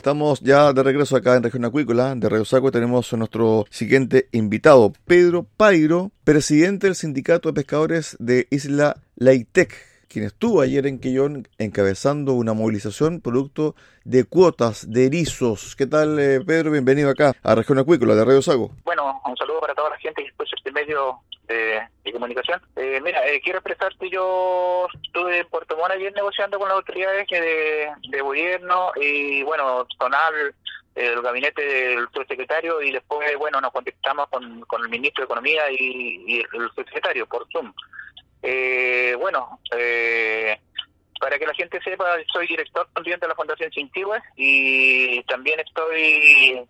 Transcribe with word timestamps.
Estamos 0.00 0.40
ya 0.40 0.72
de 0.72 0.82
regreso 0.82 1.14
acá 1.14 1.36
en 1.36 1.42
Región 1.42 1.66
Acuícola 1.66 2.14
de 2.14 2.26
Radio 2.26 2.46
Saco. 2.46 2.72
Tenemos 2.72 3.12
a 3.12 3.18
nuestro 3.18 3.66
siguiente 3.68 4.30
invitado, 4.32 4.94
Pedro 5.04 5.46
Pairo, 5.58 6.10
presidente 6.24 6.86
del 6.86 6.96
Sindicato 6.96 7.50
de 7.50 7.52
Pescadores 7.52 8.16
de 8.18 8.48
Isla 8.50 8.96
Laitec, 9.16 9.89
quien 10.10 10.24
estuvo 10.24 10.60
ayer 10.60 10.86
en 10.86 10.98
Quillón 10.98 11.46
encabezando 11.58 12.32
una 12.32 12.52
movilización 12.52 13.20
producto 13.20 13.76
de 14.04 14.24
cuotas 14.24 14.90
de 14.90 15.06
erizos. 15.06 15.76
¿Qué 15.76 15.86
tal, 15.86 16.18
eh, 16.18 16.40
Pedro? 16.44 16.72
Bienvenido 16.72 17.10
acá 17.10 17.32
a 17.42 17.54
Región 17.54 17.78
Acuícola 17.78 18.16
de 18.16 18.24
Radio 18.24 18.42
Sago. 18.42 18.72
Bueno, 18.82 19.22
un 19.24 19.36
saludo 19.36 19.60
para 19.60 19.74
toda 19.74 19.90
la 19.90 19.98
gente 19.98 20.22
que 20.22 20.28
escucha 20.28 20.56
este 20.56 20.72
medio 20.72 21.20
de, 21.46 21.80
comunicación. 22.12 22.60
Eh, 22.74 23.00
mira, 23.02 23.24
eh, 23.28 23.40
quiero 23.40 23.60
expresarte, 23.60 24.10
yo 24.10 24.88
estuve 25.04 25.38
en 25.38 25.46
Puerto 25.46 25.76
Montt 25.76 25.92
ayer 25.92 26.12
negociando 26.12 26.58
con 26.58 26.68
las 26.68 26.76
autoridades 26.76 27.26
de, 27.30 27.88
de 28.10 28.20
gobierno 28.20 28.90
y, 28.96 29.44
bueno, 29.44 29.86
tonal 29.96 30.54
el 30.94 31.22
gabinete 31.22 31.62
del 31.62 32.08
subsecretario 32.12 32.82
y 32.82 32.92
después, 32.92 33.36
bueno, 33.38 33.60
nos 33.60 33.72
contactamos 33.72 34.28
con, 34.28 34.60
con 34.62 34.82
el 34.82 34.88
ministro 34.88 35.22
de 35.22 35.26
Economía 35.26 35.62
y, 35.70 36.40
el 36.40 36.70
subsecretario 36.74 37.26
por 37.26 37.46
Zoom. 37.52 37.72
Eh, 38.42 39.14
bueno, 39.18 39.58
eh, 39.76 40.58
para 41.20 41.38
que 41.38 41.46
la 41.46 41.54
gente 41.54 41.80
sepa, 41.82 42.16
soy 42.32 42.46
director 42.46 42.88
también 42.94 43.20
de 43.20 43.28
la 43.28 43.34
Fundación 43.34 43.70
Cintigua 43.70 44.22
y 44.36 45.22
también 45.24 45.60
estoy 45.60 46.66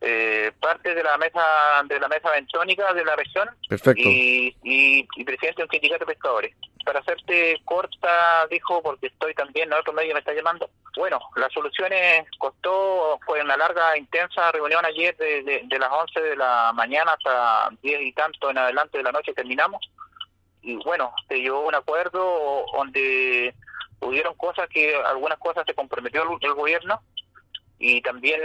eh, 0.00 0.52
parte 0.60 0.94
de 0.94 1.02
la 1.02 1.16
mesa 1.16 1.40
de 1.86 1.98
la 1.98 2.08
mesa 2.08 2.30
bentónica 2.30 2.92
de 2.92 3.04
la 3.06 3.16
región 3.16 3.48
Y, 3.96 4.54
y, 4.62 5.24
presidente 5.24 5.58
de 5.58 5.62
un 5.62 5.70
sindicato 5.70 6.04
de 6.04 6.12
pescadores. 6.12 6.54
Para 6.84 7.00
hacerte 7.00 7.58
corta, 7.64 8.46
dijo, 8.50 8.82
porque 8.82 9.06
estoy 9.06 9.32
también, 9.32 9.72
en 9.72 9.78
otro 9.78 9.94
medio 9.94 10.12
me 10.12 10.20
está 10.20 10.34
llamando. 10.34 10.68
Bueno, 10.96 11.18
las 11.36 11.50
soluciones 11.52 12.26
costó, 12.38 13.18
fue 13.24 13.40
una 13.40 13.56
larga, 13.56 13.96
intensa 13.96 14.52
reunión 14.52 14.84
ayer 14.84 15.16
de, 15.16 15.62
de, 15.64 15.78
las 15.78 15.90
11 15.90 16.20
de 16.20 16.36
la 16.36 16.72
mañana 16.74 17.12
hasta 17.12 17.70
10 17.80 18.02
y 18.02 18.12
tanto 18.12 18.50
en 18.50 18.58
adelante 18.58 18.98
de 18.98 19.04
la 19.04 19.12
noche 19.12 19.32
terminamos. 19.32 19.80
Y 20.64 20.76
bueno, 20.76 21.12
se 21.28 21.36
llegó 21.36 21.60
un 21.60 21.74
acuerdo 21.74 22.64
donde 22.74 23.54
hubieron 24.00 24.34
cosas 24.34 24.66
que, 24.70 24.96
algunas 24.96 25.38
cosas 25.38 25.64
se 25.66 25.74
comprometió 25.74 26.22
el 26.22 26.54
gobierno 26.54 27.02
y 27.78 28.00
también, 28.00 28.40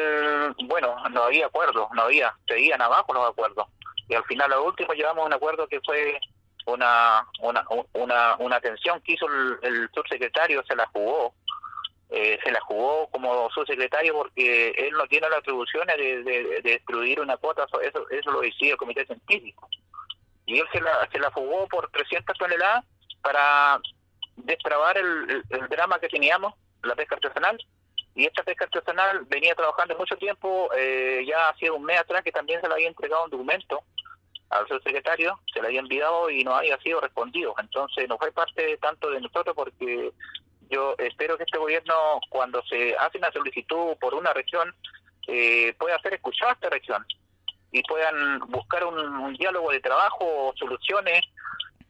bueno, 0.65 0.95
no 1.11 1.23
había 1.23 1.45
acuerdos, 1.45 1.87
no 1.93 2.01
había, 2.01 2.35
seguían 2.45 2.81
abajo 2.81 3.13
los 3.13 3.29
acuerdos. 3.29 3.67
Y 4.09 4.15
al 4.15 4.25
final, 4.25 4.51
al 4.51 4.59
último, 4.59 4.93
llevamos 4.93 5.25
un 5.25 5.33
acuerdo 5.33 5.67
que 5.67 5.79
fue 5.79 6.19
una 6.65 7.25
una, 7.41 7.65
una, 7.93 8.35
una 8.37 8.55
atención 8.57 8.99
que 9.01 9.13
hizo 9.13 9.27
el, 9.61 9.89
subsecretario, 9.93 10.61
se 10.67 10.75
la 10.75 10.85
jugó, 10.87 11.33
eh, 12.09 12.37
se 12.43 12.51
la 12.51 12.59
jugó 12.61 13.07
como 13.11 13.49
subsecretario 13.51 14.13
porque 14.13 14.71
él 14.71 14.91
no 14.91 15.07
tiene 15.07 15.29
las 15.29 15.39
atribuciones 15.39 15.95
de, 15.95 16.23
de, 16.23 16.61
destruir 16.63 17.21
una 17.21 17.37
cuota, 17.37 17.65
eso 17.81 18.09
eso 18.09 18.31
lo 18.31 18.41
decía 18.41 18.71
el 18.71 18.77
comité 18.77 19.05
científico. 19.05 19.69
Y 20.49 20.59
él 20.59 20.67
se 20.71 20.81
la, 20.81 21.07
se 21.11 21.19
la 21.19 21.29
jugó 21.29 21.67
por 21.67 21.91
300 21.91 22.35
toneladas 22.35 22.83
para 23.21 23.79
destrabar 24.35 24.97
el, 24.97 25.43
el 25.47 25.67
drama 25.69 25.99
que 25.99 26.09
teníamos, 26.09 26.55
la 26.81 26.95
pesca 26.95 27.15
artesanal, 27.15 27.59
y 28.15 28.25
esta 28.25 28.41
pesca 28.41 28.65
artesanal 28.65 29.25
venía 29.25 29.53
trabajando 29.53 29.95
mucho 29.95 30.17
tiempo, 30.17 30.71
eh, 30.75 31.23
ya 31.27 31.49
hacía 31.49 31.71
un 31.71 31.83
mes 31.83 31.99
atrás 31.99 32.23
que 32.23 32.31
también 32.31 32.59
se 32.61 32.67
le 32.67 32.73
había 32.73 32.87
entregado 32.87 33.25
un 33.25 33.29
documento 33.29 33.83
al 34.49 34.67
subsecretario, 34.67 35.39
se 35.53 35.61
le 35.61 35.67
había 35.67 35.81
enviado 35.81 36.31
y 36.31 36.43
no 36.43 36.55
había 36.55 36.79
sido 36.79 36.99
respondido. 36.99 37.53
Entonces 37.59 38.09
no 38.09 38.17
fue 38.17 38.31
parte 38.31 38.75
tanto 38.77 39.11
de 39.11 39.21
nosotros 39.21 39.55
porque 39.55 40.11
yo 40.71 40.95
espero 40.97 41.37
que 41.37 41.43
este 41.43 41.59
gobierno 41.59 42.19
cuando 42.29 42.63
se 42.63 42.95
hace 42.97 43.19
una 43.19 43.31
solicitud 43.31 43.95
por 44.01 44.15
una 44.15 44.33
región 44.33 44.73
eh, 45.27 45.75
pueda 45.77 45.97
hacer 45.97 46.15
escuchar 46.15 46.49
a 46.49 46.53
esta 46.53 46.69
región 46.69 47.05
y 47.71 47.81
puedan 47.83 48.39
buscar 48.49 48.83
un, 48.85 49.33
diálogo 49.33 49.71
de 49.71 49.79
trabajo, 49.79 50.53
soluciones 50.57 51.21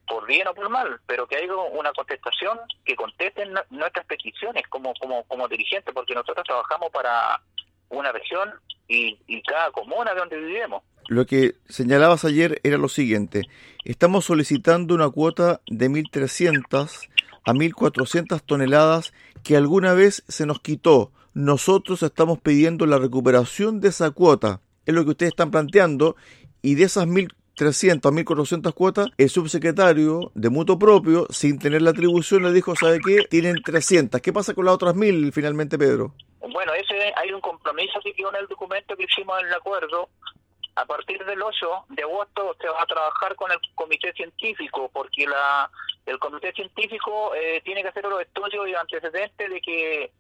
por 0.08 0.26
bien 0.26 0.48
o 0.48 0.54
por 0.54 0.70
mal, 0.70 1.00
pero 1.06 1.28
que 1.28 1.38
haya 1.38 1.56
una 1.56 1.94
contestación 1.94 2.60
que 2.84 2.96
contesten 2.96 3.54
nuestras 3.70 4.06
peticiones 4.06 4.64
como, 4.68 4.94
como, 4.96 5.24
como 5.26 5.48
dirigentes, 5.48 5.94
porque 5.94 6.16
nosotros 6.16 6.44
trabajamos 6.46 6.90
para 6.92 7.42
una 7.90 8.12
región 8.12 8.52
y, 8.88 9.42
cada 9.44 9.72
comuna 9.72 10.14
de 10.14 10.20
donde 10.20 10.38
vivimos. 10.38 10.84
Lo 11.08 11.26
que 11.26 11.56
señalabas 11.68 12.26
ayer 12.26 12.60
era 12.64 12.78
lo 12.78 12.90
siguiente, 12.90 13.44
estamos 13.84 14.26
solicitando 14.26 14.96
una 14.96 15.10
cuota 15.10 15.62
de 15.68 15.90
1.300 15.90 17.10
a 17.46 17.54
1.400 17.54 18.42
toneladas 18.46 19.14
que 19.44 19.58
alguna 19.58 19.94
vez 19.94 20.24
se 20.28 20.46
nos 20.46 20.60
quitó. 20.60 21.12
Nosotros 21.34 22.04
estamos 22.04 22.40
pidiendo 22.40 22.86
la 22.86 22.98
recuperación 22.98 23.80
de 23.80 23.90
esa 23.90 24.12
cuota. 24.12 24.62
Es 24.90 24.96
lo 24.96 25.04
que 25.04 25.12
ustedes 25.12 25.34
están 25.34 25.52
planteando 25.52 26.16
y 26.64 26.74
de 26.74 26.86
esas 26.86 27.06
1.400 27.06 27.36
300 27.54 28.10
a 28.10 28.16
1400 28.16 28.74
cuotas, 28.74 29.08
el 29.18 29.30
subsecretario 29.30 30.32
de 30.34 30.50
mutuo 30.50 30.80
propio, 30.80 31.28
sin 31.30 31.60
tener 31.60 31.82
la 31.82 31.90
atribución, 31.90 32.42
le 32.42 32.54
dijo, 32.54 32.74
¿sabe 32.74 33.00
qué? 33.06 33.26
Tienen 33.30 33.62
300. 33.62 34.22
¿Qué 34.22 34.32
pasa 34.32 34.54
con 34.54 34.64
las 34.64 34.74
otras 34.74 34.96
1000 34.96 35.34
finalmente, 35.34 35.78
Pedro? 35.78 36.16
Bueno, 36.40 36.74
ese 36.74 37.14
hay 37.18 37.34
un 37.34 37.42
compromiso 37.42 38.00
que 38.02 38.14
quedó 38.14 38.30
en 38.30 38.38
el 38.38 38.48
documento 38.48 38.96
que 38.96 39.04
hicimos 39.04 39.38
en 39.42 39.48
el 39.48 39.54
acuerdo. 39.54 40.08
A 40.76 40.86
partir 40.86 41.24
del 41.26 41.42
8 41.42 41.68
de 41.90 42.04
agosto 42.04 42.56
se 42.62 42.70
va 42.70 42.82
a 42.82 42.86
trabajar 42.86 43.36
con 43.36 43.52
el 43.52 43.60
comité 43.76 44.14
científico, 44.14 44.90
porque 44.94 45.28
la 45.28 45.70
el 46.06 46.18
comité 46.18 46.54
científico 46.54 47.36
eh, 47.36 47.62
tiene 47.66 47.82
que 47.82 47.90
hacer 47.90 48.06
los 48.06 48.22
estudios 48.22 48.68
y 48.70 48.74
antecedentes 48.74 49.50
de 49.50 49.62
que 49.62 50.12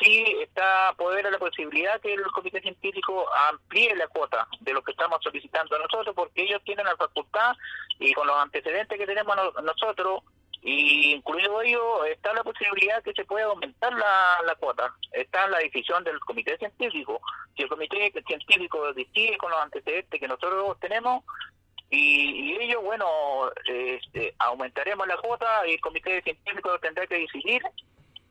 sí 0.00 0.24
está 0.40 0.94
poder 0.96 1.30
la 1.30 1.38
posibilidad 1.38 2.00
que 2.00 2.14
el 2.14 2.22
comité 2.32 2.60
científico 2.60 3.26
amplíe 3.48 3.94
la 3.96 4.08
cuota 4.08 4.46
de 4.60 4.72
lo 4.72 4.82
que 4.82 4.92
estamos 4.92 5.18
solicitando 5.22 5.78
nosotros, 5.78 6.14
porque 6.14 6.42
ellos 6.42 6.62
tienen 6.64 6.86
la 6.86 6.96
facultad 6.96 7.56
y 7.98 8.12
con 8.12 8.26
los 8.26 8.36
antecedentes 8.36 8.98
que 8.98 9.06
tenemos 9.06 9.36
nosotros, 9.62 10.22
y 10.62 11.12
incluido 11.14 11.62
ello, 11.62 12.04
está 12.06 12.34
la 12.34 12.42
posibilidad 12.42 13.02
que 13.02 13.12
se 13.12 13.24
pueda 13.24 13.46
aumentar 13.46 13.92
la, 13.92 14.38
la 14.44 14.56
cuota. 14.56 14.92
Está 15.12 15.46
la 15.46 15.58
decisión 15.58 16.02
del 16.02 16.18
comité 16.18 16.58
científico. 16.58 17.20
Si 17.56 17.62
el 17.62 17.68
comité 17.68 18.12
científico 18.26 18.92
decide 18.92 19.38
con 19.38 19.52
los 19.52 19.60
antecedentes 19.60 20.18
que 20.18 20.26
nosotros 20.26 20.76
tenemos, 20.80 21.22
y, 21.88 22.50
y 22.50 22.62
ellos, 22.62 22.82
bueno, 22.82 23.06
este, 23.64 24.34
aumentaremos 24.40 25.06
la 25.06 25.16
cuota 25.18 25.66
y 25.68 25.74
el 25.74 25.80
comité 25.80 26.20
científico 26.22 26.76
tendrá 26.80 27.06
que 27.06 27.20
decidir 27.20 27.62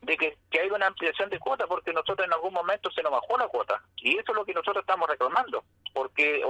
de 0.06 0.16
que, 0.16 0.38
que 0.50 0.60
haya 0.60 0.72
una 0.72 0.86
ampliación 0.86 1.28
de 1.30 1.38
cuota 1.38 1.66
porque 1.66 1.92
nosotros 1.92 2.26
en 2.26 2.32
algún 2.32 2.54
momento 2.54 2.90
se 2.92 3.02
nos 3.02 3.12
bajó 3.12 3.36
la 3.36 3.48
cuota 3.48 3.82
y 3.96 4.16
eso 4.16 4.32
es 4.32 4.36
lo 4.36 4.44
que 4.44 4.54
nosotros 4.54 4.82
estamos 4.82 5.08
reclamando 5.08 5.64
porque 5.92 6.42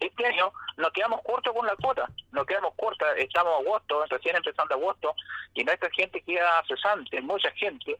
este 0.00 0.26
año 0.26 0.52
nos 0.76 0.92
quedamos 0.92 1.20
cortos 1.22 1.52
con 1.54 1.66
la 1.66 1.76
cuota, 1.76 2.08
nos 2.32 2.46
quedamos 2.46 2.74
cortos, 2.76 3.08
estamos 3.16 3.60
agosto, 3.60 4.04
recién 4.10 4.36
empezando 4.36 4.74
agosto, 4.74 5.14
y 5.54 5.64
nuestra 5.64 5.90
gente 5.90 6.20
queda 6.22 6.62
cesante, 6.66 7.20
mucha 7.20 7.50
gente. 7.52 7.98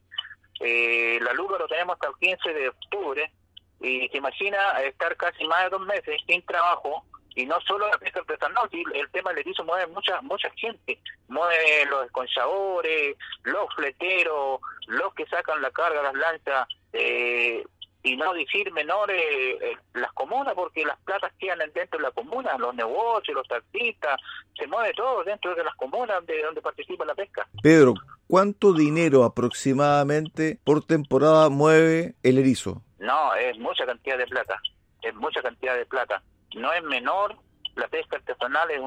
Eh, 0.61 1.19
la 1.23 1.33
luz 1.33 1.51
lo 1.51 1.67
tenemos 1.67 1.95
hasta 1.95 2.09
el 2.09 2.15
15 2.21 2.53
de 2.53 2.69
octubre, 2.69 3.33
y 3.81 4.09
se 4.09 4.19
imagina 4.19 4.81
estar 4.83 5.17
casi 5.17 5.45
más 5.45 5.65
de 5.65 5.71
dos 5.71 5.87
meses 5.87 6.21
sin 6.27 6.45
trabajo, 6.45 7.05
y 7.35 7.47
no 7.47 7.61
solo 7.63 7.89
la 7.89 7.99
pesca 7.99 8.21
artesanal, 8.21 8.69
el 8.95 9.11
tema 9.11 9.31
del 9.31 9.41
erizo 9.41 9.65
mueve 9.65 9.87
mucha 9.89 10.21
mucha 10.23 10.51
gente, 10.51 10.99
mueve 11.29 11.87
los 11.91 12.11
conchadores, 12.13 13.17
los 13.43 13.75
fleteros, 13.75 14.61
los 14.87 15.15
que 15.15 15.27
sacan 15.27 15.61
la 15.61 15.71
carga, 15.71 16.03
las 16.03 16.15
lanchas, 16.15 16.69
eh, 16.93 17.65
y 18.05 18.17
no 18.17 18.35
decir 18.35 18.71
menores 18.73 19.21
eh, 19.21 19.77
las 19.95 20.13
comunas, 20.13 20.55
porque 20.55 20.85
las 20.85 20.99
platas 21.01 21.33
quedan 21.39 21.59
dentro 21.75 21.99
de 21.99 22.03
la 22.03 22.11
comuna, 22.11 22.57
los 22.59 22.75
negocios, 22.75 23.35
los 23.35 23.49
taxistas, 23.49 24.21
se 24.57 24.67
mueve 24.67 24.93
todo 24.95 25.25
dentro 25.25 25.55
de 25.55 25.65
las 25.65 25.75
comunas 25.75 26.25
de 26.27 26.43
donde 26.43 26.61
participa 26.61 27.05
la 27.07 27.15
pesca. 27.15 27.49
Pedro, 27.63 27.95
¿cuánto 28.29 28.75
dinero 28.75 29.25
aproximadamente 29.25 30.59
por 30.65 30.85
temporada 30.85 31.49
mueve 31.49 32.15
el 32.23 32.39
erizo? 32.39 32.83
No, 32.99 33.35
es 33.35 33.59
mucha 33.59 33.87
cantidad 33.87 34.19
de 34.19 34.27
plata, 34.27 34.61
es 35.03 35.15
mucha 35.15 35.41
cantidad 35.43 35.75
de 35.75 35.87
plata. 35.87 36.23
No 36.55 36.73
es 36.73 36.83
menor, 36.83 37.37
la 37.75 37.89
pesca 37.89 38.17
artesanal 38.17 38.71
es 38.71 38.81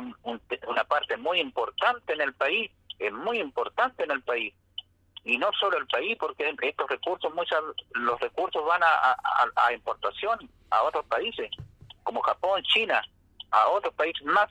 una 0.67 0.83
parte 0.85 1.17
muy 1.17 1.39
importante 1.39 2.13
en 2.13 2.21
el 2.21 2.33
país, 2.33 2.71
es 2.99 3.11
muy 3.11 3.39
importante 3.39 4.03
en 4.03 4.11
el 4.11 4.21
país 4.23 4.53
y 5.27 5.37
no 5.37 5.51
solo 5.59 5.77
el 5.77 5.87
país, 5.87 6.17
porque 6.17 6.55
estos 6.61 6.89
recursos, 6.89 7.33
muchos 7.33 7.59
los 7.95 8.19
recursos 8.21 8.63
van 8.65 8.81
a, 8.81 9.17
a, 9.55 9.73
importación 9.73 10.49
a 10.69 10.83
otros 10.83 11.05
países, 11.07 11.51
como 12.03 12.21
Japón, 12.21 12.63
China, 12.63 13.03
a 13.51 13.67
otros 13.67 13.93
países 13.95 14.23
más. 14.23 14.49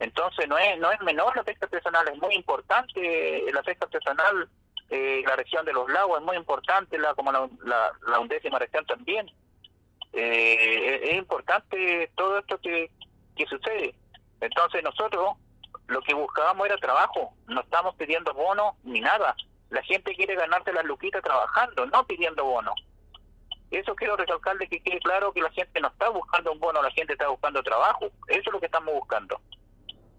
Entonces 0.00 0.48
no 0.48 0.58
es 0.58 0.78
no 0.80 0.90
es 0.90 1.00
menor 1.02 1.34
la 1.36 1.44
pesca 1.44 1.66
artesanal, 1.66 2.08
es 2.08 2.18
muy 2.20 2.34
importante 2.34 3.44
la 3.52 3.62
pesca 3.62 3.86
artesanal, 3.86 4.48
eh, 4.90 5.22
la 5.24 5.36
región 5.36 5.64
de 5.64 5.72
los 5.72 5.88
lagos 5.90 6.18
es 6.18 6.24
muy 6.24 6.36
importante, 6.36 6.98
la 6.98 7.14
como 7.14 7.30
la, 7.30 7.48
la, 8.08 8.18
undécima 8.18 8.58
región 8.58 8.84
también. 8.84 9.30
Eh, 10.18 11.10
es, 11.10 11.18
importante 11.18 12.10
todo 12.16 12.38
esto 12.38 12.58
que, 12.58 12.90
que 13.36 13.46
sucede. 13.46 13.94
Entonces 14.40 14.82
nosotros 14.82 15.36
lo 15.88 16.00
que 16.00 16.14
buscábamos 16.14 16.66
era 16.66 16.78
trabajo, 16.78 17.34
no 17.46 17.60
estamos 17.60 17.94
pidiendo 17.96 18.32
bonos 18.32 18.74
ni 18.82 19.00
nada, 19.00 19.36
la 19.70 19.82
gente 19.82 20.14
quiere 20.14 20.34
ganarse 20.34 20.72
las 20.72 20.84
luquitas 20.84 21.22
trabajando, 21.22 21.86
no 21.86 22.06
pidiendo 22.06 22.44
bono. 22.44 22.72
Eso 23.70 23.94
quiero 23.94 24.16
recalcarle 24.16 24.68
que 24.68 24.80
quede 24.80 25.00
claro 25.00 25.32
que 25.32 25.42
la 25.42 25.50
gente 25.50 25.80
no 25.80 25.88
está 25.88 26.08
buscando 26.08 26.52
un 26.52 26.60
bono, 26.60 26.82
la 26.82 26.90
gente 26.92 27.12
está 27.12 27.28
buscando 27.28 27.62
trabajo. 27.62 28.06
Eso 28.28 28.40
es 28.40 28.52
lo 28.52 28.60
que 28.60 28.66
estamos 28.66 28.94
buscando. 28.94 29.40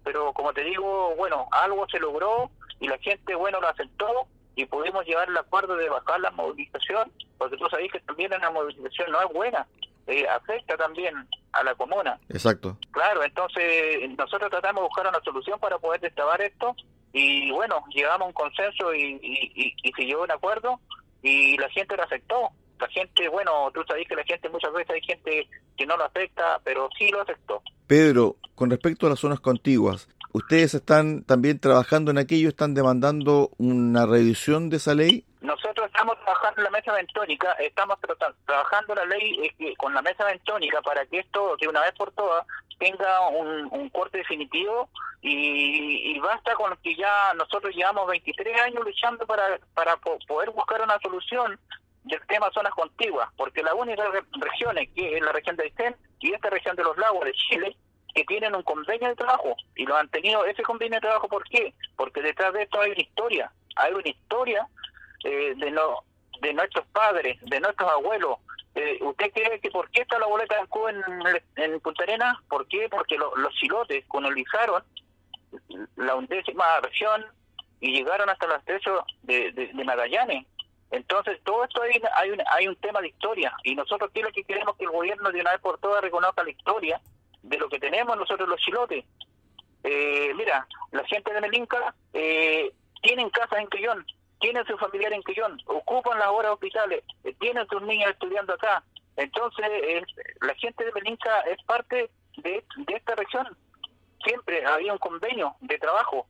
Pero 0.03 0.33
como 0.33 0.53
te 0.53 0.63
digo, 0.63 1.15
bueno, 1.15 1.47
algo 1.51 1.87
se 1.89 1.99
logró 1.99 2.51
y 2.79 2.87
la 2.87 2.97
gente, 2.99 3.35
bueno, 3.35 3.59
lo 3.61 3.69
aceptó 3.69 4.27
y 4.55 4.65
pudimos 4.65 5.05
llevar 5.05 5.29
el 5.29 5.37
acuerdo 5.37 5.75
de 5.75 5.89
bajar 5.89 6.19
la 6.19 6.31
movilización, 6.31 7.11
porque 7.37 7.57
tú 7.57 7.69
sabes 7.69 7.91
que 7.91 7.99
también 8.01 8.31
la 8.31 8.51
movilización 8.51 9.11
no 9.11 9.21
es 9.21 9.33
buena, 9.33 9.67
eh, 10.07 10.27
afecta 10.27 10.77
también 10.77 11.13
a 11.51 11.63
la 11.63 11.75
comuna. 11.75 12.19
Exacto. 12.29 12.77
Claro, 12.91 13.23
entonces 13.23 14.09
nosotros 14.17 14.49
tratamos 14.49 14.81
de 14.81 14.87
buscar 14.87 15.07
una 15.07 15.21
solución 15.23 15.59
para 15.59 15.77
poder 15.77 16.01
destrabar 16.01 16.41
esto 16.41 16.75
y 17.13 17.51
bueno, 17.51 17.83
llegamos 17.93 18.21
a 18.21 18.27
un 18.27 18.33
consenso 18.33 18.93
y, 18.93 19.19
y, 19.21 19.91
se 19.91 20.05
llegó 20.05 20.21
a 20.21 20.25
un 20.25 20.31
acuerdo 20.31 20.79
y 21.21 21.57
la 21.57 21.69
gente 21.69 21.95
lo 21.95 22.03
aceptó. 22.03 22.49
La 22.79 22.87
gente, 22.89 23.27
bueno, 23.27 23.71
tú 23.73 23.81
sabes 23.87 24.07
que 24.07 24.15
la 24.15 24.23
gente 24.23 24.49
muchas 24.49 24.71
veces 24.71 24.91
hay 24.91 25.01
gente 25.01 25.49
que 25.75 25.85
no 25.85 25.97
lo 25.97 26.05
acepta, 26.05 26.61
pero 26.63 26.89
sí 26.97 27.09
lo 27.09 27.21
aceptó. 27.21 27.61
Pedro, 27.87 28.35
con 28.53 28.69
respecto 28.69 29.07
a 29.07 29.09
las 29.09 29.19
zonas 29.19 29.39
contiguas, 29.39 30.09
¿ustedes 30.31 30.75
están 30.75 31.23
también 31.23 31.59
trabajando 31.59 32.11
en 32.11 32.19
aquello? 32.19 32.49
¿Están 32.49 32.75
demandando 32.75 33.49
una 33.57 34.05
revisión 34.05 34.69
de 34.69 34.77
esa 34.77 34.93
ley? 34.93 35.25
Nosotros 35.47 35.87
estamos 35.87 36.19
trabajando 36.25 36.59
en 36.59 36.63
la 36.65 36.69
mesa 36.71 36.91
bentónica, 36.91 37.53
estamos 37.53 37.97
trabajando 38.45 38.95
la 38.95 39.05
ley 39.05 39.49
eh, 39.59 39.73
con 39.77 39.93
la 39.93 40.01
mesa 40.01 40.25
bentónica 40.25 40.81
para 40.81 41.05
que 41.05 41.19
esto, 41.19 41.55
de 41.55 41.69
una 41.69 41.79
vez 41.83 41.93
por 41.93 42.11
todas, 42.11 42.45
tenga 42.77 43.29
un, 43.29 43.89
corte 43.91 44.17
definitivo 44.17 44.89
y, 45.21 46.19
basta 46.19 46.53
con 46.55 46.75
que 46.83 46.93
ya 46.97 47.33
nosotros 47.35 47.73
llevamos 47.73 48.07
23 48.07 48.59
años 48.59 48.83
luchando 48.83 49.25
para, 49.25 49.57
para 49.73 49.95
poder 50.27 50.49
buscar 50.49 50.81
una 50.81 50.99
solución 50.99 51.57
del 52.03 52.19
tema 52.27 52.51
zonas 52.53 52.73
contiguas, 52.73 53.29
porque 53.37 53.63
la 53.63 53.73
única 53.73 54.03
regiones, 54.41 54.89
que 54.93 55.15
es 55.15 55.23
la 55.23 55.31
región 55.31 55.55
de 55.55 55.63
Aysén 55.63 55.95
y 56.19 56.33
esta 56.33 56.49
región 56.49 56.75
de 56.75 56.83
los 56.83 56.97
lagos 56.97 57.23
de 57.23 57.31
Chile, 57.31 57.77
que 58.13 58.25
tienen 58.25 58.53
un 58.53 58.63
convenio 58.63 59.07
de 59.07 59.15
trabajo 59.15 59.55
y 59.77 59.85
lo 59.85 59.95
han 59.95 60.09
tenido 60.09 60.43
ese 60.43 60.63
convenio 60.63 60.97
de 60.97 61.07
trabajo, 61.07 61.29
¿por 61.29 61.45
qué? 61.45 61.73
Porque 61.95 62.21
detrás 62.21 62.51
de 62.51 62.63
esto 62.63 62.81
hay 62.81 62.91
una 62.91 63.01
historia, 63.01 63.51
hay 63.77 63.93
una 63.93 64.09
historia 64.09 64.67
eh, 65.23 65.53
de, 65.55 65.71
no, 65.71 66.03
de 66.41 66.53
nuestros 66.53 66.85
padres, 66.87 67.37
de 67.41 67.59
nuestros 67.59 67.91
abuelos, 67.91 68.37
eh, 68.77 68.99
¿Usted 69.01 69.31
cree 69.33 69.59
que 69.59 69.71
por 69.71 69.89
qué 69.89 70.01
está 70.01 70.19
la 70.19 70.27
boleta 70.27 70.55
de 70.61 70.67
Cuba 70.67 70.91
en, 70.91 71.01
en 71.55 71.79
Punta 71.79 72.03
Arenas? 72.03 72.37
¿Por 72.47 72.67
qué? 72.67 72.87
Porque 72.91 73.17
los 73.17 73.53
chilotes 73.55 74.05
colonizaron 74.07 74.83
la 75.95 76.15
undécima 76.15 76.79
región 76.81 77.25
y 77.79 77.91
llegaron 77.91 78.29
hasta 78.29 78.45
el 78.45 78.51
estrecho 78.51 79.03
de, 79.23 79.51
de, 79.51 79.83
Magallanes. 79.83 80.45
Entonces, 80.91 81.39
todo 81.43 81.63
esto 81.63 81.81
hay, 81.81 81.99
hay, 82.17 82.29
un, 82.29 82.41
hay 82.51 82.67
un 82.67 82.75
tema 82.75 83.01
de 83.01 83.07
historia 83.07 83.51
y 83.63 83.73
nosotros 83.73 84.11
lo 84.13 84.31
que 84.31 84.43
queremos 84.43 84.75
que 84.77 84.83
el 84.83 84.91
gobierno 84.91 85.31
de 85.31 85.41
una 85.41 85.53
vez 85.53 85.61
por 85.61 85.79
todas 85.79 86.03
reconozca 86.03 86.43
la 86.43 86.51
historia 86.51 87.01
de 87.41 87.57
lo 87.57 87.69
que 87.69 87.79
tenemos 87.79 88.15
nosotros 88.15 88.47
los 88.47 88.61
chilotes. 88.61 89.03
Eh, 89.83 90.33
mira, 90.35 90.67
la 90.91 91.03
gente 91.05 91.33
de 91.33 91.41
Melinca 91.41 91.95
eh, 92.13 92.71
tienen 93.01 93.31
casas 93.31 93.57
en 93.57 93.67
Quillón, 93.69 94.05
tienen 94.39 94.65
su 94.65 94.77
familiar 94.77 95.13
en 95.13 95.23
Quillón, 95.23 95.59
ocupan 95.65 96.19
las 96.19 96.29
horas 96.29 96.53
hospitales, 96.53 97.03
eh, 97.23 97.33
tienen 97.39 97.67
sus 97.67 97.81
niños 97.81 98.11
estudiando 98.11 98.53
acá. 98.53 98.83
Entonces, 99.15 99.65
la 100.41 100.53
gente 100.55 100.85
de 100.85 100.91
Melinca 100.91 101.41
es 101.41 101.61
parte 101.63 102.09
de, 102.37 102.63
esta 102.87 103.15
región. 103.15 103.47
Siempre 104.23 104.63
había 104.65 104.93
un 104.93 104.99
convenio 104.99 105.55
de 105.61 105.77
trabajo. 105.79 106.27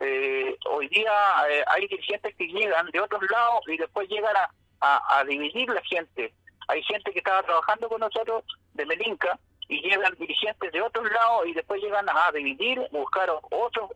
Eh, 0.00 0.56
hoy 0.70 0.88
día 0.88 1.12
eh, 1.50 1.64
hay 1.66 1.86
dirigentes 1.86 2.34
que 2.36 2.46
llegan 2.46 2.90
de 2.90 3.00
otros 3.00 3.22
lados 3.30 3.60
y 3.68 3.76
después 3.76 4.08
llegan 4.08 4.34
a, 4.80 5.18
a, 5.18 5.24
dividir 5.24 5.68
la 5.70 5.82
gente. 5.82 6.34
Hay 6.68 6.82
gente 6.82 7.10
que 7.12 7.18
estaba 7.18 7.42
trabajando 7.42 7.88
con 7.88 8.00
nosotros 8.00 8.44
de 8.74 8.86
Melinca 8.86 9.38
y 9.68 9.80
llegan 9.80 10.14
dirigentes 10.18 10.72
de 10.72 10.82
otros 10.82 11.10
lados 11.10 11.46
y 11.46 11.54
después 11.54 11.82
llegan 11.82 12.06
a 12.08 12.32
dividir, 12.32 12.86
buscar 12.90 13.30
otros 13.50 13.90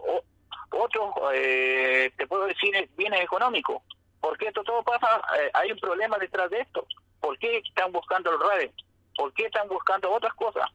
otros, 0.75 1.15
eh, 1.35 2.11
te 2.17 2.27
puedo 2.27 2.47
decir, 2.47 2.89
bienes 2.97 3.21
económicos. 3.23 3.83
porque 4.21 4.47
esto 4.47 4.65
todo 4.65 4.83
pasa? 4.83 5.21
Eh, 5.39 5.51
hay 5.53 5.71
un 5.71 5.79
problema 5.79 6.17
detrás 6.17 6.49
de 6.49 6.61
esto. 6.61 6.87
¿Por 7.21 7.39
qué 7.39 7.59
están 7.59 7.93
buscando 7.93 8.33
los 8.33 8.41
redes? 8.55 8.71
¿Por 9.17 9.33
qué 9.35 9.45
están 9.45 9.69
buscando 9.69 10.11
otras 10.11 10.33
cosas? 10.35 10.67